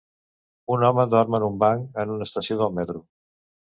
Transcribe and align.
Un 0.75 0.85
home 0.87 1.05
dorm 1.13 1.39
en 1.41 1.47
un 1.51 1.61
banc 1.67 1.87
en 2.05 2.17
una 2.17 2.31
estació 2.31 2.63
del 2.67 2.79
metro. 2.83 3.09